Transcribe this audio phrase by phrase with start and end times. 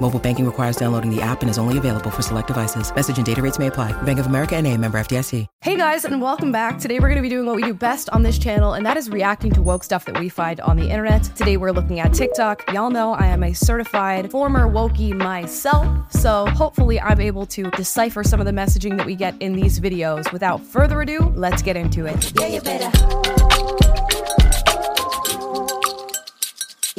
[0.00, 2.94] Mobile banking requires downloading the app and is only available for select devices.
[2.94, 3.90] Message and data rates may apply.
[4.02, 5.46] Bank of America and a member FDIC.
[5.60, 6.78] Hey guys, and welcome back.
[6.78, 8.96] Today we're going to be doing what we do best on this channel, and that
[8.96, 11.24] is reacting to woke stuff that we find on the internet.
[11.34, 12.72] Today we're looking at TikTok.
[12.72, 18.22] Y'all know I am a certified former wokey myself, so hopefully I'm able to decipher
[18.22, 20.30] some of the messaging that we get in these videos.
[20.32, 22.32] Without further ado, let's get into it.
[22.38, 22.90] Yeah, you better.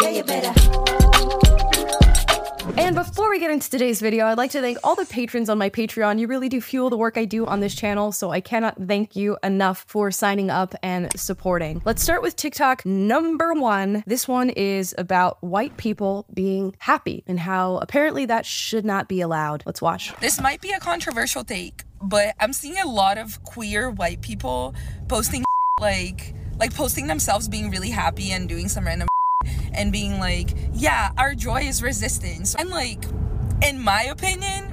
[0.02, 1.79] Yeah, you better.
[2.78, 5.58] And before we get into today's video, I'd like to thank all the patrons on
[5.58, 6.20] my Patreon.
[6.20, 9.16] You really do fuel the work I do on this channel, so I cannot thank
[9.16, 11.82] you enough for signing up and supporting.
[11.84, 14.04] Let's start with TikTok number one.
[14.06, 19.22] This one is about white people being happy and how apparently that should not be
[19.22, 19.64] allowed.
[19.66, 20.14] Let's watch.
[20.20, 24.76] This might be a controversial take, but I'm seeing a lot of queer white people
[25.08, 25.44] posting
[25.82, 29.08] like like posting themselves being really happy and doing some random
[29.74, 32.56] and being like, yeah, our joy is resistance.
[32.56, 33.06] And like,
[33.64, 34.66] in my opinion,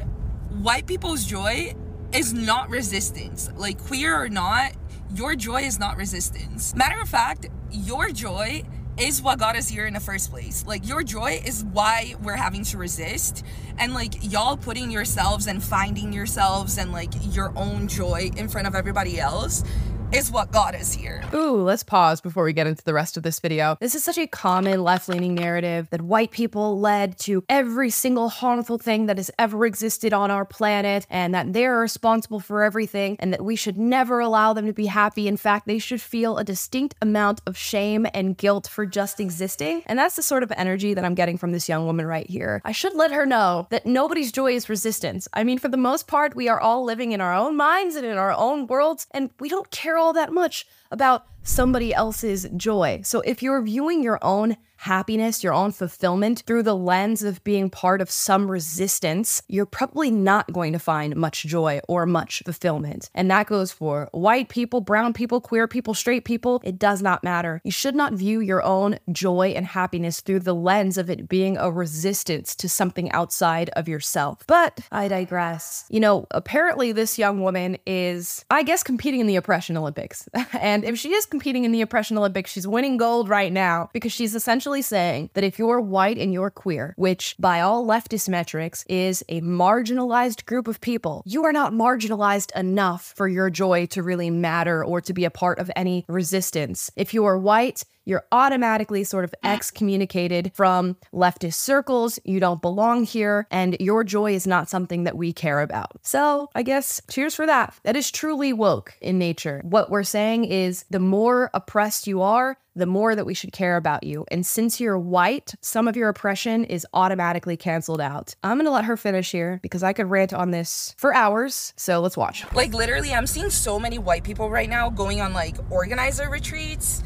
[0.63, 1.75] white people's joy
[2.13, 3.51] is not resistance.
[3.57, 4.73] Like, queer or not,
[5.15, 6.75] your joy is not resistance.
[6.75, 8.63] Matter of fact, your joy
[8.99, 10.65] is what got us here in the first place.
[10.67, 13.45] Like, your joy is why we're having to resist.
[13.79, 18.67] And like, y'all putting yourselves and finding yourselves and like your own joy in front
[18.67, 19.65] of everybody else
[20.13, 21.23] is what got us here.
[21.35, 23.77] Ooh, let's pause before we get into the rest of this video.
[23.81, 28.29] This is such a common left leaning narrative that white people led to every single
[28.29, 33.17] harmful thing that has ever existed on our planet, and that they're responsible for everything,
[33.19, 35.27] and that we should never allow them to be happy.
[35.27, 39.83] In fact, they should feel a distinct amount of shame and guilt for just existing.
[39.87, 42.63] And that's the sort of energy that I'm getting from this young woman right here.
[42.65, 45.27] I should let her know that nobody's joy is resistance.
[45.33, 48.07] I mean, for the most part, we are all living in our own minds and
[48.07, 53.01] in our own worlds, and we don't care all that much about somebody else's joy.
[53.03, 57.71] So if you're viewing your own happiness, your own fulfillment through the lens of being
[57.71, 63.11] part of some resistance, you're probably not going to find much joy or much fulfillment.
[63.15, 66.61] And that goes for white people, brown people, queer people, straight people.
[66.65, 67.61] It does not matter.
[67.65, 71.57] You should not view your own joy and happiness through the lens of it being
[71.57, 74.45] a resistance to something outside of yourself.
[74.47, 75.85] But I digress.
[75.89, 80.29] You know, apparently this young woman is, I guess, competing in the oppression Olympics.
[80.53, 84.13] and if she is competing in the oppression Olympics, she's winning gold right now because
[84.13, 88.85] she's essentially saying that if you're white and you're queer, which by all leftist metrics
[88.89, 94.03] is a marginalized group of people, you are not marginalized enough for your joy to
[94.03, 96.91] really matter or to be a part of any resistance.
[96.97, 99.53] If you are white, you're automatically sort of mm.
[99.53, 102.19] excommunicated from leftist circles.
[102.25, 105.99] You don't belong here, and your joy is not something that we care about.
[106.03, 107.75] So, I guess cheers for that.
[107.83, 109.61] That is truly woke in nature.
[109.65, 113.77] What we're saying is the more oppressed you are, the more that we should care
[113.77, 114.27] about you.
[114.31, 118.37] And since you're white, some of your oppression is automatically canceled out.
[118.45, 121.73] I'm gonna let her finish here because I could rant on this for hours.
[121.77, 122.45] So let's watch.
[122.53, 127.03] Like literally, I'm seeing so many white people right now going on like organizer retreats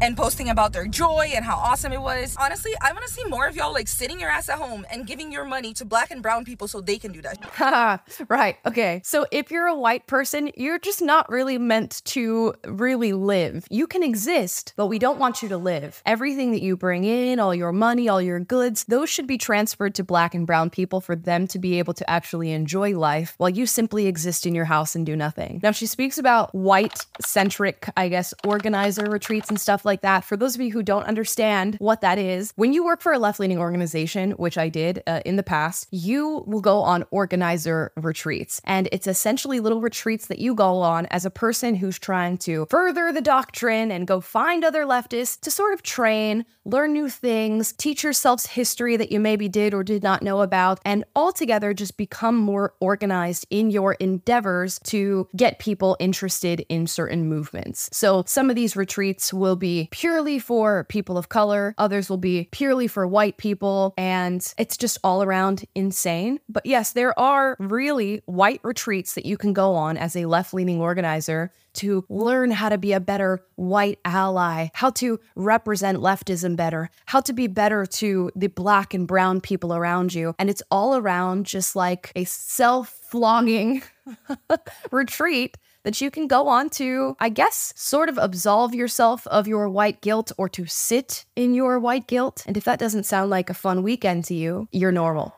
[0.00, 2.36] and posting about their joy and how awesome it was.
[2.38, 5.06] Honestly, I want to see more of y'all like sitting your ass at home and
[5.06, 8.00] giving your money to black and brown people so they can do that.
[8.28, 8.56] Right.
[8.66, 9.00] Okay.
[9.04, 13.66] So if you're a white person, you're just not really meant to really live.
[13.70, 16.02] You can exist, but we don't want you to live.
[16.06, 19.94] Everything that you bring in, all your money, all your goods, those should be transferred
[19.96, 23.50] to black and brown people for them to be able to actually enjoy life while
[23.50, 25.60] you simply exist in your house and do nothing.
[25.62, 30.24] Now, she speaks about white centric, I guess, organizer retreats and stuff like like that.
[30.24, 33.18] For those of you who don't understand what that is, when you work for a
[33.18, 37.92] left leaning organization, which I did uh, in the past, you will go on organizer
[37.96, 38.60] retreats.
[38.64, 42.66] And it's essentially little retreats that you go on as a person who's trying to
[42.70, 47.72] further the doctrine and go find other leftists to sort of train, learn new things,
[47.72, 51.96] teach yourselves history that you maybe did or did not know about, and altogether just
[51.96, 57.88] become more organized in your endeavors to get people interested in certain movements.
[57.92, 62.48] So some of these retreats will be purely for people of color, others will be
[62.50, 66.40] purely for white people, and it's just all around insane.
[66.48, 70.54] But yes, there are really white retreats that you can go on as a left
[70.54, 76.56] leaning organizer to learn how to be a better white ally, how to represent leftism
[76.56, 80.34] better, how to be better to the black and brown people around you.
[80.38, 83.82] And it's all around just like a self flogging
[84.90, 89.68] retreat that you can go on to, I guess, sort of absolve yourself of your
[89.68, 92.44] white guilt or to sit in your white guilt.
[92.46, 95.34] And if that doesn't sound like a fun weekend to you, you're normal.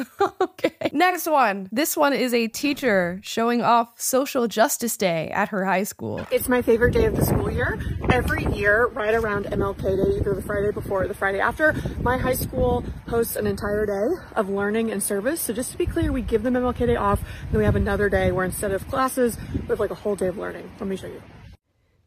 [0.40, 0.90] okay.
[0.92, 1.68] Next one.
[1.70, 6.26] This one is a teacher showing off Social Justice Day at her high school.
[6.30, 7.78] It's my favorite day of the school year.
[8.10, 12.18] Every year, right around MLK Day, either the Friday before or the Friday after, my
[12.18, 15.40] high school hosts an entire day of learning and service.
[15.40, 18.08] So just to be clear, we give them MLK Day off, and we have another
[18.08, 20.70] day where instead of classes, we have like a whole day of learning.
[20.78, 21.20] Let me show you.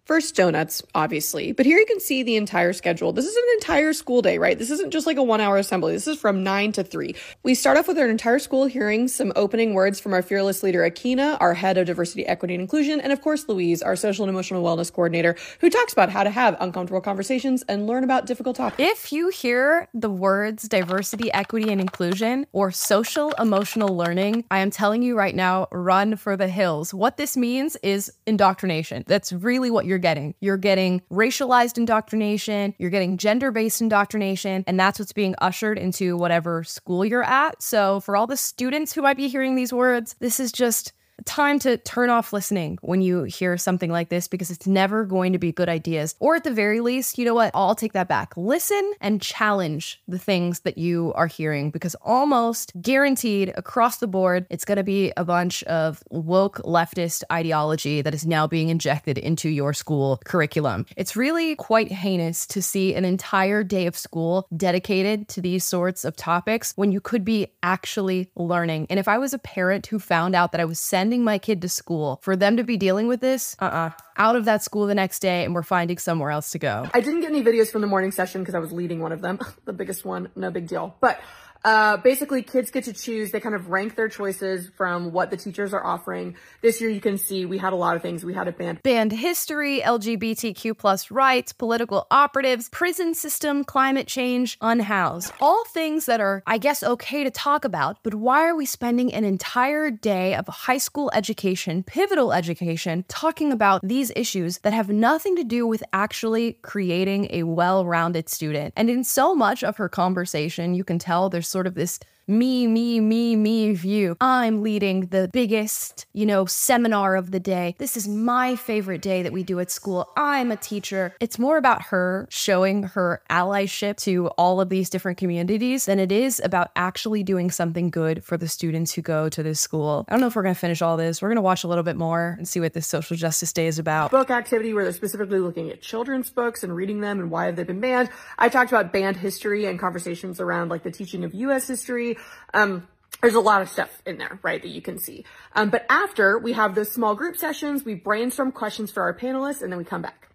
[0.06, 1.52] First, donuts, obviously.
[1.52, 3.12] But here you can see the entire schedule.
[3.12, 4.56] This is an entire school day, right?
[4.56, 5.94] This isn't just like a one hour assembly.
[5.94, 7.16] This is from 9 to 3.
[7.42, 10.88] We start off with our entire school hearing some opening words from our fearless leader,
[10.88, 14.30] Akina, our head of diversity, equity, and inclusion, and of course, Louise, our social and
[14.30, 18.58] emotional wellness coordinator, who talks about how to have uncomfortable conversations and learn about difficult
[18.58, 18.88] topics.
[18.88, 24.70] If you hear the words diversity, equity, and inclusion or social emotional learning, I am
[24.70, 26.94] telling you right now, run for the hills.
[26.94, 29.04] What this means is indoctrination.
[29.08, 30.36] That's really what you're you're getting.
[30.42, 36.18] You're getting racialized indoctrination, you're getting gender based indoctrination, and that's what's being ushered into
[36.18, 37.62] whatever school you're at.
[37.64, 40.92] So, for all the students who might be hearing these words, this is just
[41.24, 45.34] time to turn off listening when you hear something like this because it's never going
[45.34, 46.16] to be good ideas.
[46.20, 47.52] Or at the very least, you know what?
[47.54, 48.36] I'll take that back.
[48.36, 54.46] Listen and challenge the things that you are hearing because almost guaranteed across the board,
[54.50, 59.18] it's going to be a bunch of woke leftist ideology that is now being injected
[59.18, 60.86] into your school curriculum.
[60.98, 66.04] It's really quite heinous to see an entire day of school dedicated to these sorts
[66.04, 68.88] of topics when you could be actually learning.
[68.90, 71.38] And if I was a parent who found out that I was sending sending my
[71.38, 73.78] kid to school for them to be dealing with this, uh uh-uh.
[73.78, 76.90] uh out of that school the next day and we're finding somewhere else to go.
[76.96, 79.22] I didn't get any videos from the morning session because I was leading one of
[79.22, 80.96] them, the biggest one, no big deal.
[81.00, 81.20] But
[81.66, 83.32] uh, basically, kids get to choose.
[83.32, 86.36] They kind of rank their choices from what the teachers are offering.
[86.62, 88.24] This year, you can see we had a lot of things.
[88.24, 94.60] We had a band, band history, LGBTQ plus rights, political operatives, prison system, climate change,
[94.62, 95.34] unhoused.
[95.42, 97.98] All things that are, I guess, okay to talk about.
[98.04, 103.52] But why are we spending an entire day of high school education, pivotal education, talking
[103.52, 108.72] about these issues that have nothing to do with actually creating a well-rounded student?
[108.78, 112.66] And in so much of her conversation, you can tell there's sort of this me,
[112.66, 114.18] me, me, me view.
[114.20, 117.76] I'm leading the biggest, you know, seminar of the day.
[117.78, 120.12] This is my favorite day that we do at school.
[120.18, 121.14] I'm a teacher.
[121.20, 126.12] It's more about her showing her allyship to all of these different communities than it
[126.12, 130.06] is about actually doing something good for the students who go to this school.
[130.08, 131.22] I don't know if we're going to finish all this.
[131.22, 133.68] We're going to watch a little bit more and see what this social justice day
[133.68, 134.10] is about.
[134.10, 137.56] Book activity where they're specifically looking at children's books and reading them and why have
[137.56, 138.10] they been banned.
[138.40, 141.68] I talked about banned history and conversations around like the teaching of U.S.
[141.68, 142.15] history
[142.54, 142.88] um,
[143.22, 145.26] there's a lot of stuff in there, right, that you can see.
[145.54, 149.62] Um, but after we have those small group sessions, we brainstorm questions for our panelists,
[149.62, 150.30] and then we come back.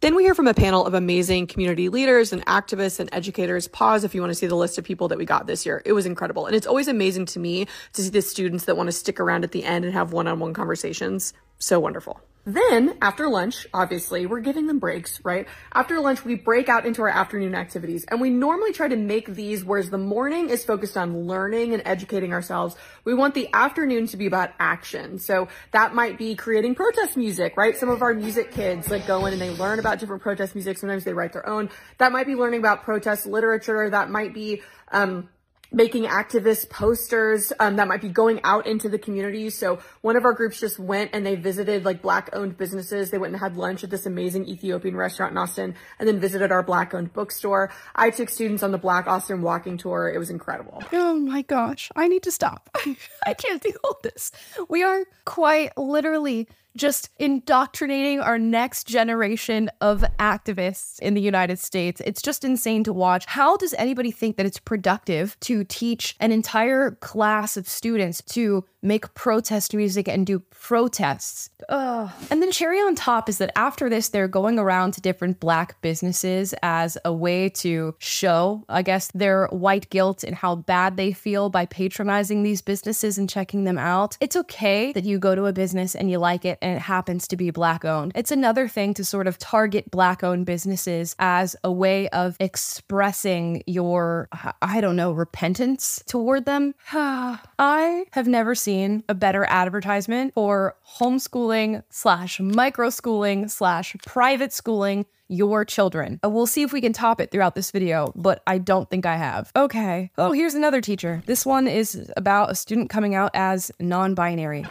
[0.00, 3.66] Then we hear from a panel of amazing community leaders and activists and educators.
[3.66, 5.82] Pause if you want to see the list of people that we got this year.
[5.84, 6.46] It was incredible.
[6.46, 9.42] And it's always amazing to me to see the students that want to stick around
[9.42, 11.32] at the end and have one-on-one conversations.
[11.58, 12.20] So wonderful.
[12.48, 15.46] Then after lunch, obviously, we're giving them breaks, right?
[15.70, 19.26] After lunch, we break out into our afternoon activities and we normally try to make
[19.28, 22.74] these, whereas the morning is focused on learning and educating ourselves.
[23.04, 25.18] We want the afternoon to be about action.
[25.18, 27.76] So that might be creating protest music, right?
[27.76, 30.78] Some of our music kids like go in and they learn about different protest music.
[30.78, 31.68] Sometimes they write their own.
[31.98, 33.90] That might be learning about protest literature.
[33.90, 35.28] That might be, um,
[35.70, 39.50] making activist posters um, that might be going out into the community.
[39.50, 43.10] So one of our groups just went and they visited like black owned businesses.
[43.10, 46.50] They went and had lunch at this amazing Ethiopian restaurant in Austin and then visited
[46.52, 47.70] our black owned bookstore.
[47.94, 50.10] I took students on the Black Austin walking tour.
[50.12, 50.82] It was incredible.
[50.92, 51.90] Oh my gosh.
[51.94, 52.70] I need to stop.
[53.26, 54.32] I can't do all this.
[54.68, 62.00] We are quite literally just indoctrinating our next generation of activists in the United States.
[62.04, 63.24] It's just insane to watch.
[63.26, 68.64] How does anybody think that it's productive to teach an entire class of students to
[68.82, 71.50] make protest music and do protests?
[71.68, 72.10] Ugh.
[72.30, 75.80] And then, cherry on top is that after this, they're going around to different black
[75.82, 81.12] businesses as a way to show, I guess, their white guilt and how bad they
[81.12, 84.16] feel by patronizing these businesses and checking them out.
[84.20, 87.28] It's okay that you go to a business and you like it and it happens
[87.28, 88.12] to be black owned.
[88.14, 93.62] It's another thing to sort of target black owned businesses as a way of expressing
[93.66, 94.28] your,
[94.62, 96.74] I don't know, repentance toward them.
[96.92, 105.06] I have never seen a better advertisement for homeschooling slash micro schooling slash private schooling
[105.28, 106.20] your children.
[106.22, 109.06] Uh, we'll see if we can top it throughout this video, but I don't think
[109.06, 109.50] I have.
[109.56, 110.10] Okay.
[110.18, 111.22] Oh, here's another teacher.
[111.26, 114.66] This one is about a student coming out as non binary.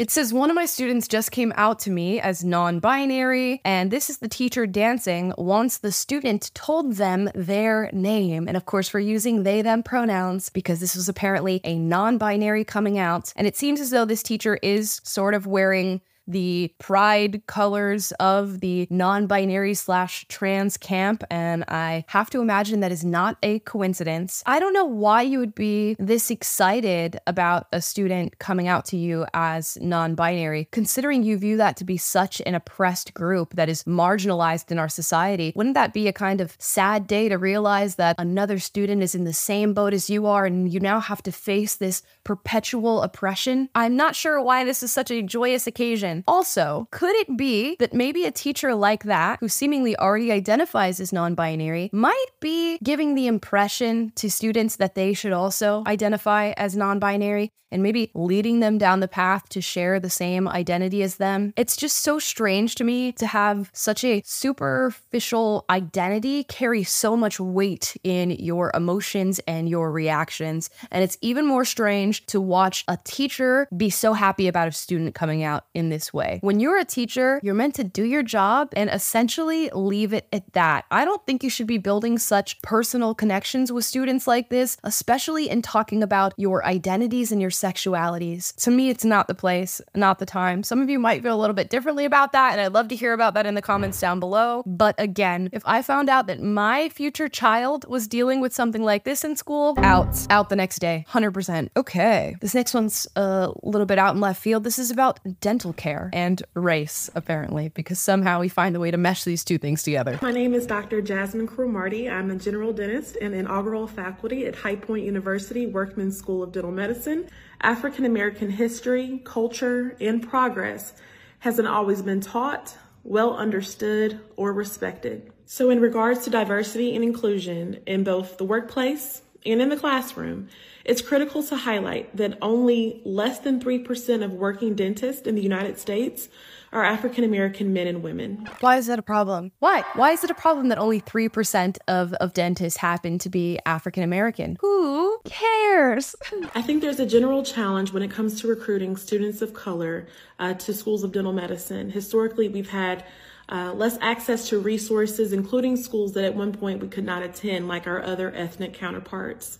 [0.00, 3.90] It says one of my students just came out to me as non binary, and
[3.90, 8.48] this is the teacher dancing once the student told them their name.
[8.48, 12.64] And of course, we're using they them pronouns because this was apparently a non binary
[12.64, 13.34] coming out.
[13.36, 16.00] And it seems as though this teacher is sort of wearing
[16.30, 21.24] the pride colors of the non binary slash trans camp.
[21.30, 24.42] And I have to imagine that is not a coincidence.
[24.46, 28.96] I don't know why you would be this excited about a student coming out to
[28.96, 33.68] you as non binary, considering you view that to be such an oppressed group that
[33.68, 35.52] is marginalized in our society.
[35.56, 39.24] Wouldn't that be a kind of sad day to realize that another student is in
[39.24, 43.68] the same boat as you are and you now have to face this perpetual oppression?
[43.74, 46.19] I'm not sure why this is such a joyous occasion.
[46.26, 51.12] Also, could it be that maybe a teacher like that, who seemingly already identifies as
[51.12, 56.76] non binary, might be giving the impression to students that they should also identify as
[56.76, 61.16] non binary and maybe leading them down the path to share the same identity as
[61.16, 61.52] them?
[61.56, 67.38] It's just so strange to me to have such a superficial identity carry so much
[67.38, 70.70] weight in your emotions and your reactions.
[70.90, 75.14] And it's even more strange to watch a teacher be so happy about a student
[75.14, 76.38] coming out in this way.
[76.42, 80.52] When you're a teacher, you're meant to do your job and essentially leave it at
[80.52, 80.84] that.
[80.90, 85.48] I don't think you should be building such personal connections with students like this, especially
[85.48, 88.54] in talking about your identities and your sexualities.
[88.64, 90.62] To me, it's not the place, not the time.
[90.62, 92.96] Some of you might feel a little bit differently about that, and I'd love to
[92.96, 94.62] hear about that in the comments down below.
[94.66, 99.04] But again, if I found out that my future child was dealing with something like
[99.04, 101.68] this in school, out, out the next day, 100%.
[101.76, 104.64] Okay, this next one's a little bit out in left field.
[104.64, 108.96] This is about dental care and race, apparently, because somehow we find a way to
[108.96, 110.18] mesh these two things together.
[110.22, 111.02] My name is Dr.
[111.02, 112.08] Jasmine Cromartie.
[112.08, 116.72] I'm a general dentist and inaugural faculty at High Point University Workman School of Dental
[116.72, 117.28] Medicine.
[117.60, 120.94] African American history, culture, and progress
[121.40, 125.32] hasn't always been taught, well understood, or respected.
[125.44, 130.48] So, in regards to diversity and inclusion in both the workplace and in the classroom,
[130.84, 135.78] it's critical to highlight that only less than 3% of working dentists in the United
[135.78, 136.28] States
[136.72, 138.48] are African American men and women.
[138.60, 139.52] Why is that a problem?
[139.58, 139.82] Why?
[139.94, 144.02] Why is it a problem that only 3% of, of dentists happen to be African
[144.02, 144.56] American?
[144.60, 146.14] Who cares?
[146.54, 150.06] I think there's a general challenge when it comes to recruiting students of color
[150.38, 151.90] uh, to schools of dental medicine.
[151.90, 153.04] Historically, we've had
[153.50, 157.66] uh, less access to resources, including schools that at one point we could not attend,
[157.66, 159.58] like our other ethnic counterparts.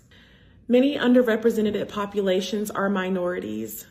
[0.68, 3.86] Many underrepresented populations are minorities,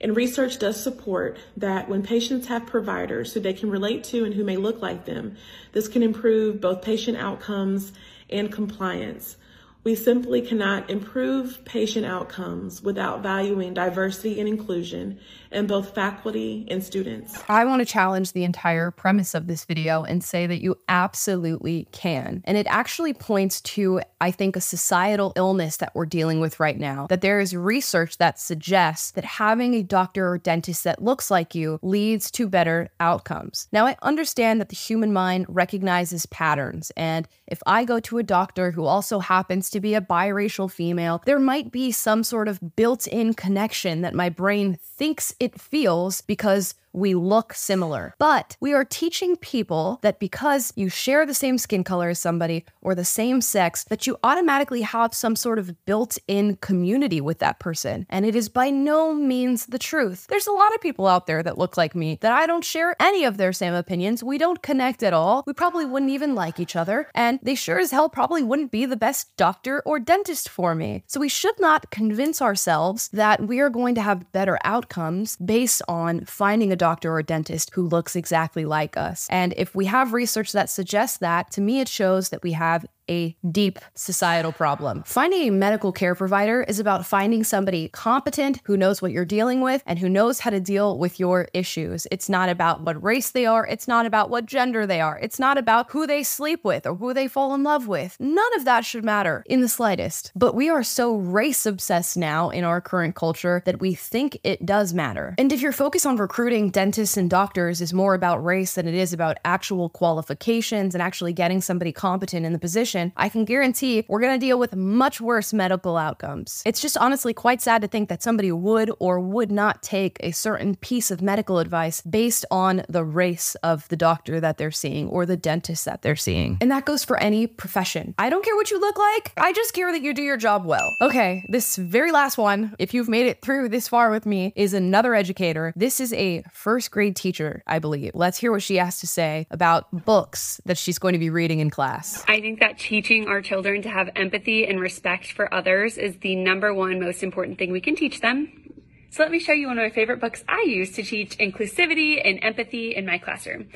[0.00, 4.34] and research does support that when patients have providers who they can relate to and
[4.34, 5.36] who may look like them,
[5.72, 7.92] this can improve both patient outcomes
[8.30, 9.36] and compliance.
[9.84, 15.18] We simply cannot improve patient outcomes without valuing diversity and inclusion
[15.50, 17.36] in both faculty and students.
[17.48, 21.88] I want to challenge the entire premise of this video and say that you absolutely
[21.90, 22.42] can.
[22.44, 26.78] And it actually points to, I think, a societal illness that we're dealing with right
[26.78, 27.08] now.
[27.08, 31.56] That there is research that suggests that having a doctor or dentist that looks like
[31.56, 33.66] you leads to better outcomes.
[33.72, 36.92] Now, I understand that the human mind recognizes patterns.
[36.96, 41.22] And if I go to a doctor who also happens to be a biracial female,
[41.26, 46.20] there might be some sort of built in connection that my brain thinks it feels
[46.20, 48.14] because we look similar.
[48.18, 52.64] But we are teaching people that because you share the same skin color as somebody
[52.80, 57.38] or the same sex, that you automatically have some sort of built in community with
[57.38, 58.06] that person.
[58.10, 60.26] And it is by no means the truth.
[60.28, 62.96] There's a lot of people out there that look like me that I don't share
[63.00, 64.22] any of their same opinions.
[64.22, 65.44] We don't connect at all.
[65.46, 67.08] We probably wouldn't even like each other.
[67.14, 71.04] And they sure as hell probably wouldn't be the best doctor or dentist for me.
[71.06, 75.82] So we should not convince ourselves that we are going to have better outcomes based
[75.88, 79.28] on finding a doctor or dentist who looks exactly like us.
[79.30, 82.84] And if we have research that suggests that, to me, it shows that we have
[83.12, 85.02] a deep societal problem.
[85.04, 89.60] Finding a medical care provider is about finding somebody competent who knows what you're dealing
[89.60, 92.06] with and who knows how to deal with your issues.
[92.10, 95.38] It's not about what race they are, it's not about what gender they are, it's
[95.38, 98.16] not about who they sleep with or who they fall in love with.
[98.18, 100.32] None of that should matter in the slightest.
[100.34, 104.64] But we are so race obsessed now in our current culture that we think it
[104.64, 105.34] does matter.
[105.38, 108.94] And if your focus on recruiting dentists and doctors is more about race than it
[108.94, 114.04] is about actual qualifications and actually getting somebody competent in the position, I can guarantee
[114.08, 116.62] we're going to deal with much worse medical outcomes.
[116.64, 120.30] It's just honestly quite sad to think that somebody would or would not take a
[120.30, 125.08] certain piece of medical advice based on the race of the doctor that they're seeing
[125.08, 126.58] or the dentist that they're seeing.
[126.60, 128.14] And that goes for any profession.
[128.18, 130.64] I don't care what you look like, I just care that you do your job
[130.64, 130.96] well.
[131.00, 134.74] Okay, this very last one, if you've made it through this far with me, is
[134.74, 135.72] another educator.
[135.76, 138.12] This is a first grade teacher, I believe.
[138.14, 141.60] Let's hear what she has to say about books that she's going to be reading
[141.60, 142.24] in class.
[142.28, 146.34] I think that teaching our children to have empathy and respect for others is the
[146.34, 148.74] number one most important thing we can teach them.
[149.10, 152.20] So let me show you one of my favorite books I use to teach inclusivity
[152.24, 153.68] and empathy in my classroom.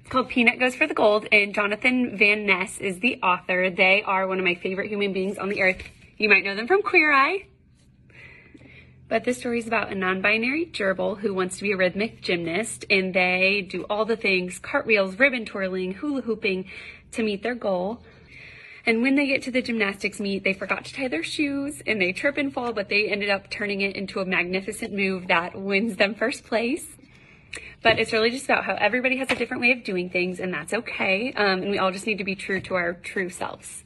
[0.00, 3.70] It's called Peanut Goes for the Gold, and Jonathan Van Ness is the author.
[3.70, 5.82] They are one of my favorite human beings on the earth.
[6.16, 7.46] You might know them from Queer Eye.
[9.08, 12.22] But this story is about a non binary gerbil who wants to be a rhythmic
[12.22, 16.66] gymnast, and they do all the things cartwheels, ribbon twirling, hula hooping
[17.10, 18.02] to meet their goal.
[18.84, 22.00] And when they get to the gymnastics meet, they forgot to tie their shoes and
[22.00, 25.54] they trip and fall, but they ended up turning it into a magnificent move that
[25.54, 26.86] wins them first place.
[27.82, 30.52] But it's really just about how everybody has a different way of doing things, and
[30.52, 31.32] that's okay.
[31.32, 33.84] Um, and we all just need to be true to our true selves.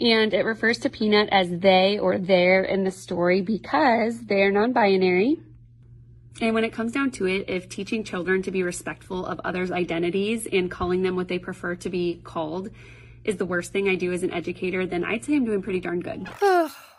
[0.00, 4.72] And it refers to Peanut as they or their in the story because they're non
[4.72, 5.38] binary.
[6.40, 9.70] And when it comes down to it, if teaching children to be respectful of others'
[9.70, 12.70] identities and calling them what they prefer to be called
[13.24, 15.80] is the worst thing I do as an educator, then I'd say I'm doing pretty
[15.80, 16.28] darn good.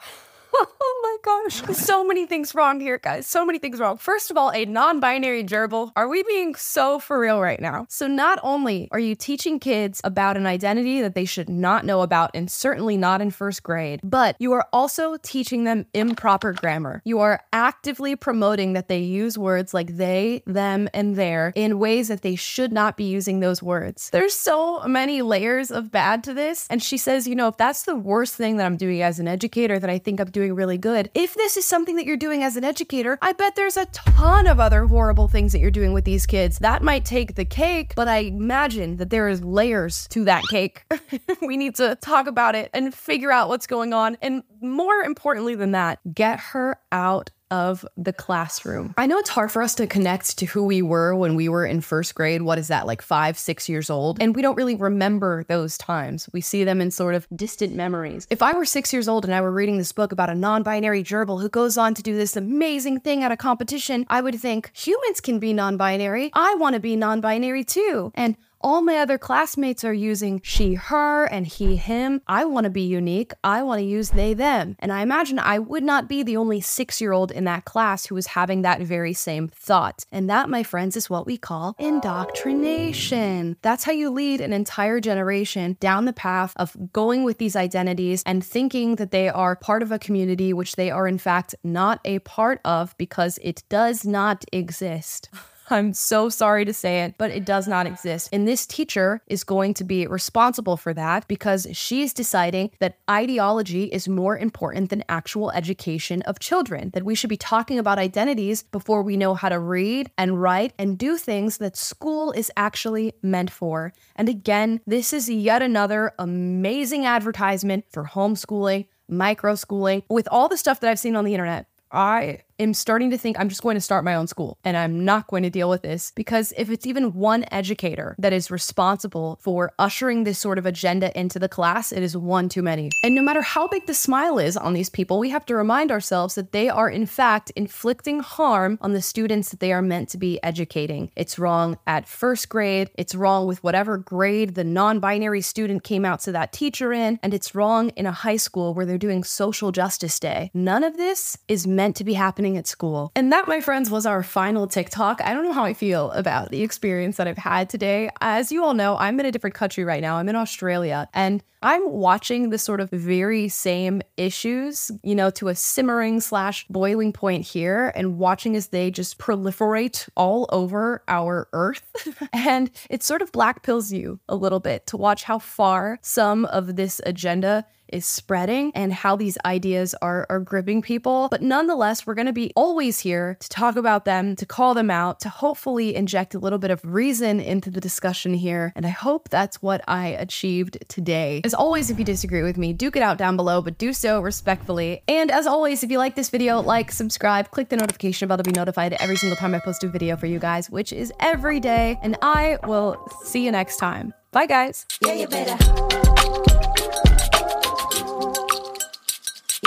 [1.24, 1.62] gosh.
[1.78, 3.28] So many things wrong here, guys.
[3.28, 3.98] So many things wrong.
[3.98, 5.92] First of all, a non binary gerbil.
[5.96, 7.86] Are we being so for real right now?
[7.90, 12.02] So, not only are you teaching kids about an identity that they should not know
[12.02, 17.02] about, and certainly not in first grade, but you are also teaching them improper grammar.
[17.06, 22.08] You are actively promoting that they use words like they, them, and their in ways
[22.08, 24.10] that they should not be using those words.
[24.10, 26.68] There's so many layers of bad to this.
[26.70, 29.28] And she says, you know, if that's the worst thing that I'm doing as an
[29.28, 31.11] educator, that I think I'm doing really good.
[31.14, 34.48] If this is something that you're doing as an educator, I bet there's a ton
[34.48, 36.60] of other horrible things that you're doing with these kids.
[36.60, 40.86] That might take the cake, but I imagine that there is layers to that cake.
[41.42, 44.16] we need to talk about it and figure out what's going on.
[44.22, 48.96] And more importantly than that, get her out of the classroom.
[48.98, 51.66] I know it's hard for us to connect to who we were when we were
[51.66, 52.42] in first grade.
[52.42, 54.22] What is that, like five, six years old?
[54.22, 56.30] And we don't really remember those times.
[56.34, 58.26] We see them in sort of distant memories.
[58.30, 60.64] If I were six years old and I were reading this book about a non
[60.64, 64.40] binary gerbil who goes on to do this amazing thing at a competition, I would
[64.40, 66.32] think humans can be non binary.
[66.34, 68.12] I want to be non binary too.
[68.16, 72.22] And all my other classmates are using she, her, and he, him.
[72.28, 73.34] I want to be unique.
[73.44, 74.76] I want to use they, them.
[74.80, 78.06] And I imagine I would not be the only six year old in that class
[78.06, 80.06] who was having that very same thought.
[80.12, 83.58] And that, my friends, is what we call indoctrination.
[83.62, 88.24] That's how you lead an entire generation down the path of going with these identities
[88.26, 92.00] and thinking that they are part of a community which they are, in fact, not
[92.06, 95.30] a part of because it does not exist.
[95.72, 98.30] I'm so sorry to say it, but it does not exist.
[98.32, 103.86] And this teacher is going to be responsible for that because she's deciding that ideology
[103.86, 108.64] is more important than actual education of children, that we should be talking about identities
[108.64, 113.14] before we know how to read and write and do things that school is actually
[113.22, 113.94] meant for.
[114.16, 120.58] And again, this is yet another amazing advertisement for homeschooling, micro schooling, with all the
[120.58, 121.68] stuff that I've seen on the internet.
[121.92, 125.04] I am starting to think I'm just going to start my own school and I'm
[125.04, 129.40] not going to deal with this because if it's even one educator that is responsible
[129.42, 132.92] for ushering this sort of agenda into the class, it is one too many.
[133.04, 135.92] And no matter how big the smile is on these people, we have to remind
[135.92, 140.10] ourselves that they are in fact inflicting harm on the students that they are meant
[140.10, 141.12] to be educating.
[141.16, 146.06] It's wrong at first grade, it's wrong with whatever grade the non binary student came
[146.06, 149.24] out to that teacher in, and it's wrong in a high school where they're doing
[149.24, 150.52] social justice day.
[150.54, 152.14] None of this is meant to be
[152.52, 153.12] happening at school.
[153.16, 155.22] And that, my friends, was our final TikTok.
[155.22, 158.10] I don't know how I feel about the experience that I've had today.
[158.20, 161.44] As you all know, I'm in a different country right now, I'm in Australia, and
[161.64, 167.14] I'm watching the sort of very same issues, you know, to a simmering slash boiling
[167.14, 172.08] point here and watching as they just proliferate all over our earth.
[172.34, 176.46] and it sort of black pills you a little bit to watch how far some
[176.46, 181.28] of this agenda is spreading and how these ideas are, are gripping people.
[181.30, 184.90] But nonetheless, we're going to be always here to talk about them, to call them
[184.90, 188.72] out, to hopefully inject a little bit of reason into the discussion here.
[188.76, 191.42] And I hope that's what I achieved today.
[191.52, 194.22] As always, if you disagree with me, duke it out down below, but do so
[194.22, 195.04] respectfully.
[195.10, 198.44] And as always, if you like this video, like, subscribe, click the notification bell to
[198.44, 201.60] be notified every single time I post a video for you guys, which is every
[201.60, 202.00] day.
[202.04, 204.14] And I will see you next time.
[204.32, 204.86] Bye, guys.
[205.06, 205.58] Yeah, you better.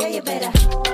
[0.01, 0.94] Yeah, you better.